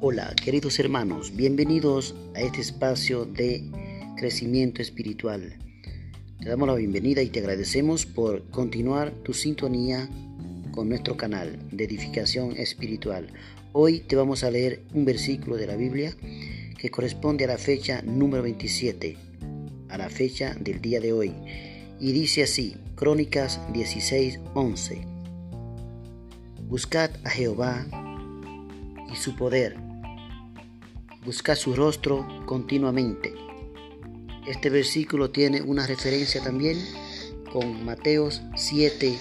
[0.00, 3.64] Hola, queridos hermanos, bienvenidos a este espacio de
[4.16, 5.56] crecimiento espiritual.
[6.40, 10.08] Te damos la bienvenida y te agradecemos por continuar tu sintonía
[10.70, 13.32] con nuestro canal de edificación espiritual.
[13.72, 16.14] Hoy te vamos a leer un versículo de la Biblia
[16.78, 19.16] que corresponde a la fecha número 27,
[19.88, 21.34] a la fecha del día de hoy.
[21.98, 25.02] Y dice así, Crónicas 16, 11.
[26.68, 27.84] Buscad a Jehová
[29.12, 29.87] y su poder
[31.24, 33.34] busca su rostro continuamente.
[34.46, 36.78] Este versículo tiene una referencia también
[37.52, 39.18] con Mateos 7,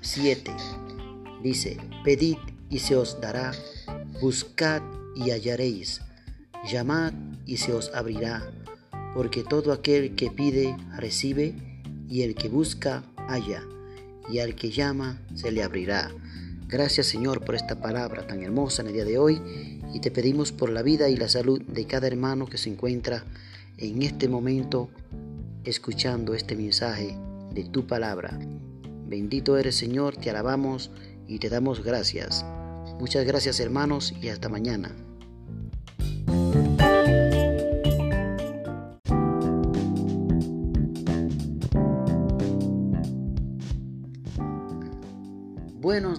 [0.00, 0.50] 7.
[1.42, 2.36] Dice, pedid
[2.70, 3.52] y se os dará,
[4.20, 4.82] buscad
[5.14, 6.00] y hallaréis,
[6.70, 7.12] llamad
[7.46, 8.50] y se os abrirá,
[9.14, 11.54] porque todo aquel que pide recibe,
[12.08, 13.62] y el que busca halla,
[14.30, 16.10] y al que llama se le abrirá.
[16.72, 19.42] Gracias Señor por esta palabra tan hermosa en el día de hoy
[19.92, 23.26] y te pedimos por la vida y la salud de cada hermano que se encuentra
[23.76, 24.88] en este momento
[25.64, 27.14] escuchando este mensaje
[27.52, 28.38] de tu palabra.
[29.06, 30.90] Bendito eres Señor, te alabamos
[31.28, 32.42] y te damos gracias.
[32.98, 34.92] Muchas gracias hermanos y hasta mañana.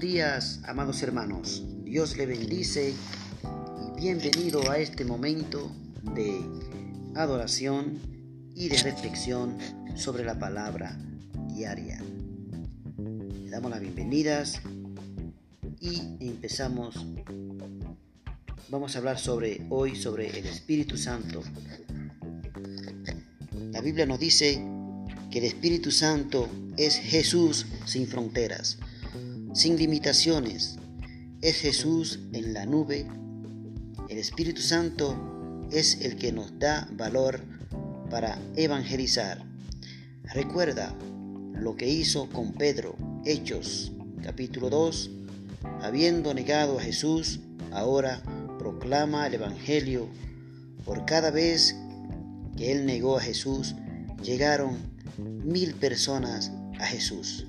[0.00, 1.62] Días, amados hermanos.
[1.84, 5.70] Dios le bendice y bienvenido a este momento
[6.14, 6.40] de
[7.14, 7.98] adoración
[8.54, 9.58] y de reflexión
[9.96, 10.98] sobre la palabra
[11.48, 12.02] diaria.
[12.96, 14.62] Le damos las bienvenidas
[15.80, 17.06] y empezamos.
[18.70, 21.42] Vamos a hablar sobre hoy sobre el Espíritu Santo.
[23.70, 24.64] La Biblia nos dice
[25.30, 28.78] que el Espíritu Santo es Jesús sin fronteras
[29.52, 30.78] sin limitaciones.
[31.40, 33.06] Es Jesús en la nube.
[34.08, 37.40] El Espíritu Santo es el que nos da valor
[38.10, 39.44] para evangelizar.
[40.24, 40.94] Recuerda
[41.54, 45.10] lo que hizo con Pedro, Hechos capítulo 2,
[45.82, 47.40] habiendo negado a Jesús,
[47.72, 48.22] ahora
[48.58, 50.08] proclama el Evangelio.
[50.84, 51.76] Por cada vez
[52.56, 53.74] que él negó a Jesús,
[54.22, 54.76] llegaron
[55.18, 57.46] mil personas a Jesús.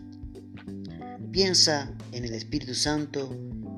[1.31, 3.33] Piensa en el Espíritu Santo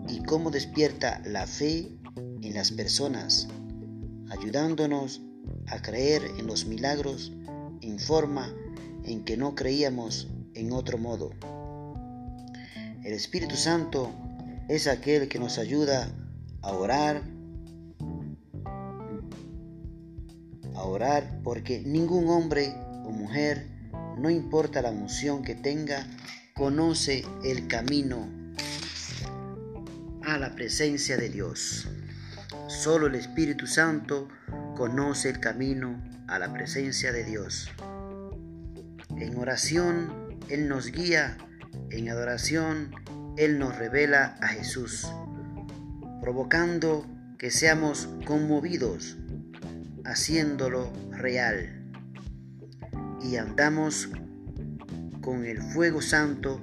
[0.09, 1.99] y cómo despierta la fe
[2.41, 3.47] en las personas,
[4.31, 5.21] ayudándonos
[5.67, 7.31] a creer en los milagros
[7.81, 8.51] en forma
[9.03, 11.29] en que no creíamos en otro modo.
[13.03, 14.09] El Espíritu Santo
[14.67, 16.09] es aquel que nos ayuda
[16.63, 17.21] a orar,
[20.73, 22.73] a orar porque ningún hombre
[23.05, 23.67] o mujer,
[24.17, 26.07] no importa la unción que tenga,
[26.53, 28.29] conoce el camino
[30.23, 31.87] a la presencia de Dios.
[32.67, 34.27] Solo el Espíritu Santo
[34.75, 37.71] conoce el camino a la presencia de Dios.
[39.17, 41.37] En oración, Él nos guía.
[41.89, 42.91] En adoración,
[43.35, 45.07] Él nos revela a Jesús,
[46.21, 47.07] provocando
[47.39, 49.17] que seamos conmovidos,
[50.05, 51.83] haciéndolo real.
[53.21, 54.09] Y andamos
[55.23, 56.61] con el fuego santo,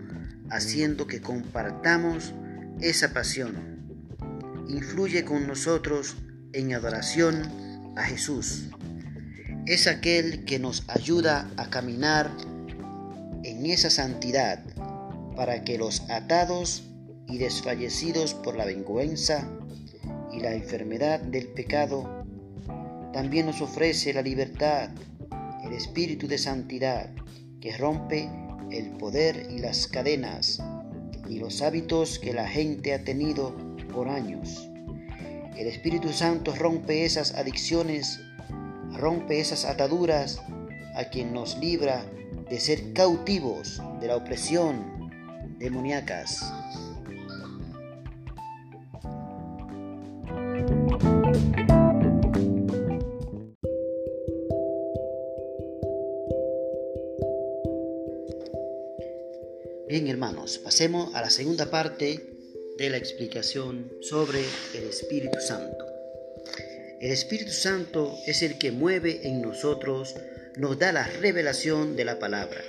[0.50, 2.34] haciendo que compartamos
[2.80, 3.56] esa pasión.
[4.68, 6.16] Influye con nosotros
[6.52, 7.42] en adoración
[7.96, 8.68] a Jesús.
[9.66, 12.30] Es aquel que nos ayuda a caminar
[13.42, 14.62] en esa santidad
[15.34, 16.84] para que los atados
[17.26, 19.48] y desfallecidos por la vergüenza
[20.32, 22.24] y la enfermedad del pecado,
[23.12, 24.90] también nos ofrece la libertad,
[25.64, 27.10] el espíritu de santidad
[27.60, 28.28] que rompe
[28.70, 30.62] el poder y las cadenas
[31.28, 33.54] y los hábitos que la gente ha tenido
[33.92, 34.68] por años.
[35.56, 38.20] El Espíritu Santo rompe esas adicciones,
[38.92, 40.40] rompe esas ataduras
[40.94, 42.04] a quien nos libra
[42.48, 45.10] de ser cautivos de la opresión
[45.58, 46.52] demoníacas.
[60.32, 62.20] Pasemos a la segunda parte
[62.78, 64.40] de la explicación sobre
[64.74, 65.84] el Espíritu Santo.
[67.00, 70.14] El Espíritu Santo es el que mueve en nosotros,
[70.56, 72.62] nos da la revelación de la palabra,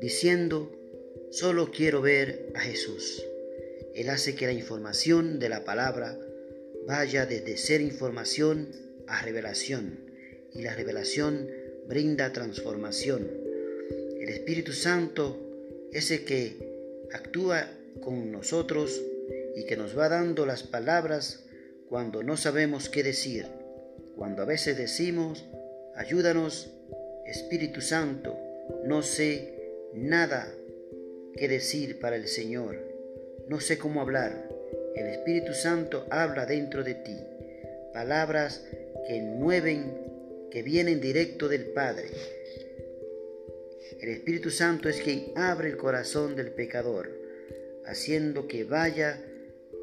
[0.00, 0.70] diciendo,
[1.30, 3.24] solo quiero ver a Jesús.
[3.94, 6.18] Él hace que la información de la palabra
[6.86, 8.68] vaya desde ser información
[9.06, 9.98] a revelación,
[10.54, 11.48] y la revelación
[11.88, 13.28] brinda transformación.
[14.20, 15.48] El Espíritu Santo
[15.92, 16.71] ese que
[17.14, 17.68] actúa
[18.00, 19.00] con nosotros
[19.54, 21.44] y que nos va dando las palabras
[21.88, 23.46] cuando no sabemos qué decir,
[24.16, 25.44] cuando a veces decimos,
[25.94, 26.70] ayúdanos,
[27.26, 28.38] Espíritu Santo,
[28.84, 29.54] no sé
[29.94, 30.48] nada
[31.34, 32.78] que decir para el Señor,
[33.48, 34.48] no sé cómo hablar.
[34.94, 37.16] El Espíritu Santo habla dentro de ti,
[37.92, 38.64] palabras
[39.06, 42.08] que mueven, que vienen directo del Padre.
[44.02, 47.08] El Espíritu Santo es quien abre el corazón del pecador,
[47.86, 49.22] haciendo que vaya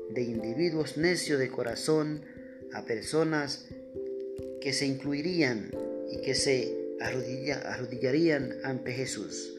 [0.09, 2.25] de individuos necios de corazón
[2.73, 3.69] a personas
[4.59, 5.71] que se incluirían
[6.11, 9.55] y que se arrodillarían ante Jesús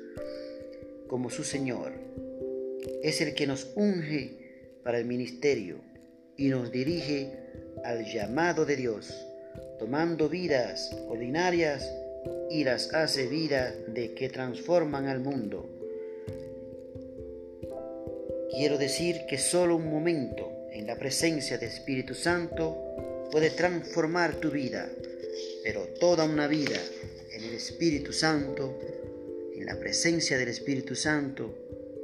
[1.07, 1.93] como su Señor.
[3.03, 5.81] Es el que nos unge para el ministerio
[6.37, 7.33] y nos dirige
[7.83, 9.27] al llamado de Dios,
[9.79, 11.91] tomando vidas ordinarias
[12.51, 15.69] y las hace vida de que transforman al mundo.
[18.51, 22.77] Quiero decir que solo un momento en la presencia del Espíritu Santo
[23.31, 24.91] puede transformar tu vida,
[25.63, 26.79] pero toda una vida
[27.33, 28.79] en el Espíritu Santo,
[29.55, 31.55] en la presencia del Espíritu Santo,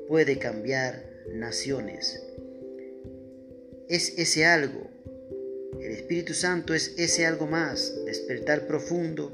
[0.08, 2.22] puede cambiar naciones.
[3.88, 4.88] Es ese algo,
[5.80, 9.32] el Espíritu Santo es ese algo más, despertar profundo,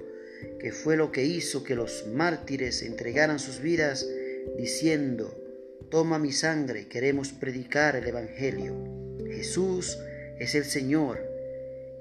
[0.63, 4.07] que fue lo que hizo que los mártires entregaran sus vidas
[4.57, 5.37] diciendo,
[5.91, 8.73] toma mi sangre, queremos predicar el Evangelio.
[9.27, 9.99] Jesús
[10.39, 11.19] es el Señor.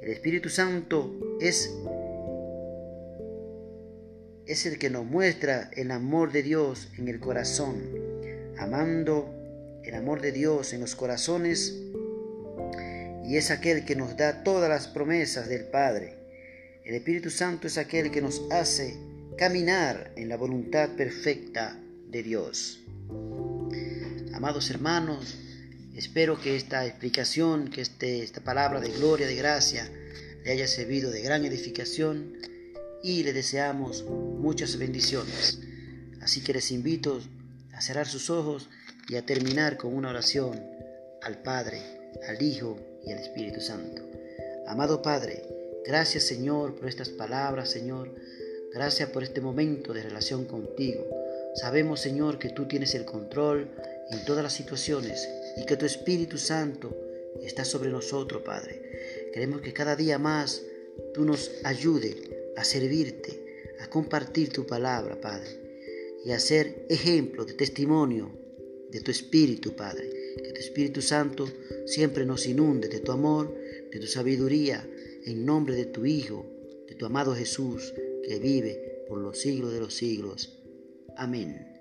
[0.04, 1.12] El Espíritu Santo
[1.42, 1.72] es
[4.46, 7.81] es el que nos muestra el amor de Dios en el corazón,
[8.58, 11.81] amando el amor de Dios en los corazones
[13.25, 16.21] y es aquel que nos da todas las promesas del Padre.
[16.83, 18.98] El Espíritu Santo es aquel que nos hace
[19.38, 21.80] caminar en la voluntad perfecta
[22.10, 22.80] de Dios.
[24.33, 25.38] Amados hermanos,
[25.95, 29.88] espero que esta explicación, que este, esta palabra de gloria, de gracia,
[30.44, 32.33] le haya servido de gran edificación
[33.04, 35.60] y le deseamos muchas bendiciones.
[36.19, 37.22] Así que les invito
[37.74, 38.69] a cerrar sus ojos
[39.07, 40.60] y a terminar con una oración
[41.22, 41.80] al Padre,
[42.27, 44.01] al Hijo y al Espíritu Santo.
[44.68, 45.44] Amado Padre,
[45.86, 48.10] gracias Señor por estas palabras, Señor.
[48.74, 51.06] Gracias por este momento de relación contigo.
[51.56, 53.69] Sabemos, Señor, que tú tienes el control
[54.12, 56.95] en todas las situaciones y que tu Espíritu Santo
[57.42, 59.30] está sobre nosotros, Padre.
[59.33, 60.62] Queremos que cada día más
[61.13, 62.16] tú nos ayude
[62.56, 65.60] a servirte, a compartir tu palabra, Padre,
[66.24, 68.31] y a ser ejemplo de testimonio
[68.89, 70.10] de tu Espíritu, Padre.
[70.38, 71.50] Que tu Espíritu Santo
[71.86, 73.54] siempre nos inunde de tu amor,
[73.92, 74.88] de tu sabiduría,
[75.26, 76.46] en nombre de tu Hijo,
[76.88, 80.62] de tu amado Jesús, que vive por los siglos de los siglos.
[81.18, 81.72] Amén.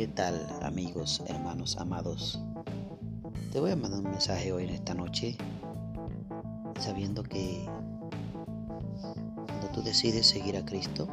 [0.00, 2.40] ¿Qué tal amigos, hermanos, amados?
[3.52, 5.36] Te voy a mandar un mensaje hoy en esta noche
[6.78, 7.66] sabiendo que
[9.46, 11.06] cuando tú decides seguir a Cristo,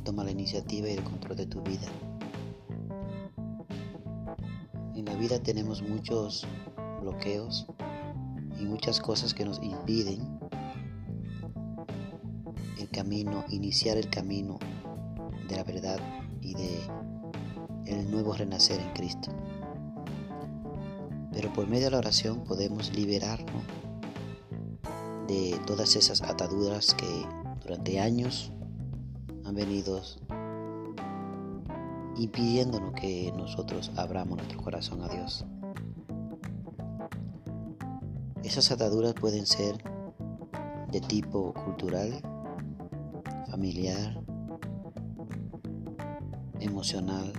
[0.00, 1.88] toma la iniciativa y el control de tu vida.
[4.94, 6.46] En la vida tenemos muchos
[7.00, 7.66] bloqueos
[8.58, 10.38] y muchas cosas que nos impiden
[12.78, 14.58] el camino, iniciar el camino
[15.48, 15.98] de la verdad
[16.40, 16.80] y de
[17.86, 19.32] el nuevo renacer en Cristo.
[21.32, 23.62] Pero por medio de la oración podemos liberarnos
[25.26, 27.26] de todas esas ataduras que
[27.62, 28.52] durante años
[29.50, 30.00] han venido
[32.16, 35.44] impidiéndonos que nosotros abramos nuestro corazón a Dios.
[38.44, 39.82] Esas ataduras pueden ser
[40.92, 42.22] de tipo cultural,
[43.50, 44.22] familiar,
[46.60, 47.32] emocional,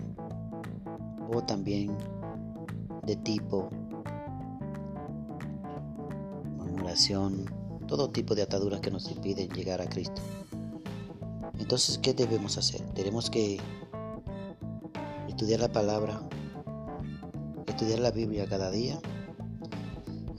[1.33, 1.95] o también
[3.05, 3.69] de tipo
[6.57, 7.45] murmuración,
[7.87, 10.21] todo tipo de ataduras que nos impiden llegar a Cristo.
[11.61, 12.81] Entonces, ¿qué debemos hacer?
[12.95, 13.59] Tenemos que
[15.29, 16.19] estudiar la palabra,
[17.67, 18.99] estudiar la Biblia cada día.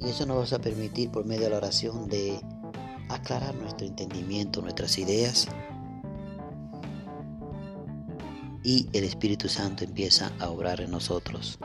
[0.00, 2.40] Y eso nos va a permitir por medio de la oración de
[3.08, 5.46] aclarar nuestro entendimiento, nuestras ideas
[8.64, 11.58] y el Espíritu Santo empieza a obrar en nosotros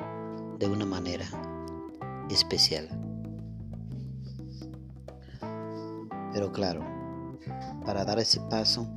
[0.59, 1.25] de una manera
[2.29, 2.89] especial.
[6.31, 6.85] Pero claro,
[7.85, 8.87] para dar ese paso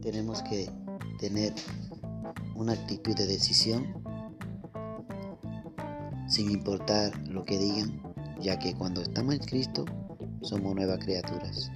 [0.00, 0.68] tenemos que
[1.18, 1.52] tener
[2.54, 3.94] una actitud de decisión
[6.28, 8.02] sin importar lo que digan,
[8.40, 9.84] ya que cuando estamos en Cristo
[10.42, 11.70] somos nuevas criaturas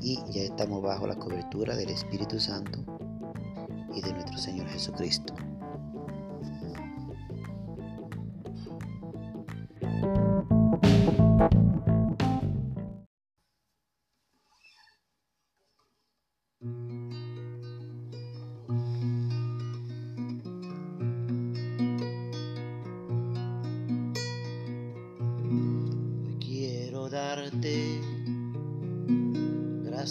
[0.00, 2.78] y ya estamos bajo la cobertura del Espíritu Santo
[3.94, 5.34] y de nuestro Señor Jesucristo.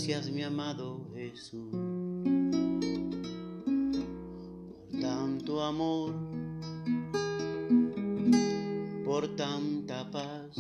[0.06, 1.72] Gracias mi amado Jesús
[4.92, 6.14] por tanto amor,
[9.06, 10.58] por tanta paz.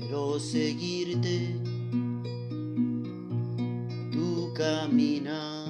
[0.00, 1.60] Quiero seguirte,
[4.10, 5.68] tu caminar,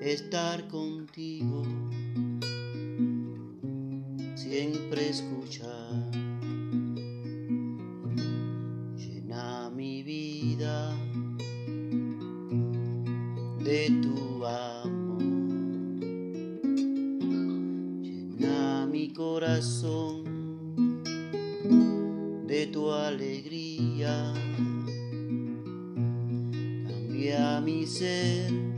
[0.00, 1.64] estar contigo,
[22.72, 24.32] tu alegría.
[26.88, 28.71] Cambia mi ser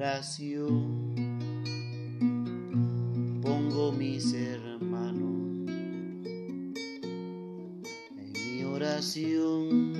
[0.00, 1.12] oración
[3.42, 5.68] pongo mis hermanos.
[8.16, 9.92] En mi oración,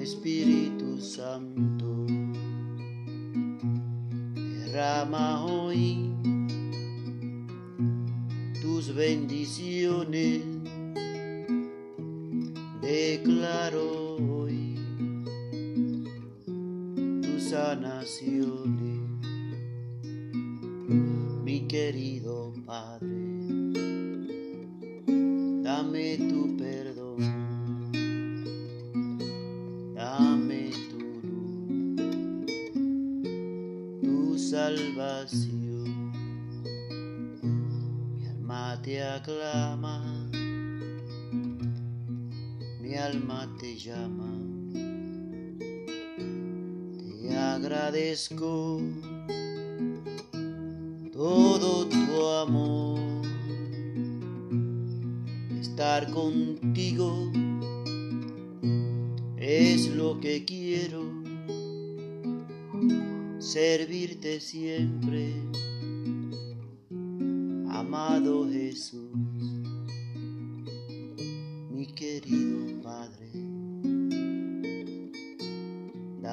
[0.00, 2.06] Espíritu Santo,
[4.34, 6.10] derrama hoy
[8.62, 10.45] tus bendiciones
[17.56, 19.20] tu sanación,
[21.42, 23.08] mi querido Padre.
[25.62, 27.92] Dame tu perdón,
[29.94, 32.00] dame tu luz,
[34.02, 36.12] tu salvación.
[38.18, 40.30] Mi alma te aclama
[42.80, 44.55] mi alma te llama.
[47.56, 48.82] Agradezco
[51.10, 53.00] todo tu amor.
[55.58, 57.32] Estar contigo
[59.38, 61.02] es lo que quiero.
[63.38, 65.32] Servirte siempre,
[67.70, 69.75] amado Jesús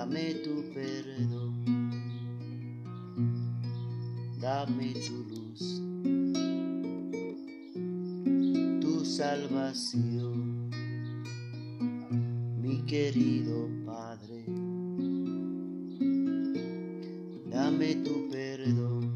[0.03, 1.53] dame tu perdón,
[4.41, 5.81] dame tu luz,
[8.81, 10.69] tu salvación,
[12.62, 14.43] mi querido Padre,
[17.50, 19.10] dame tu perdón,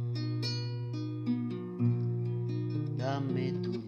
[2.97, 3.87] dame tu luz.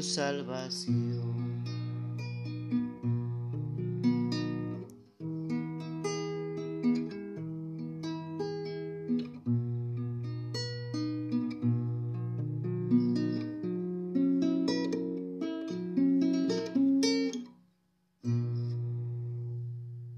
[0.00, 1.17] Salvación.